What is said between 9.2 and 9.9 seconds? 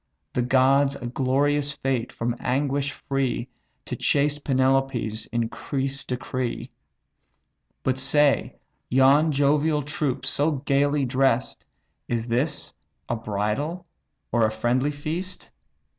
jovial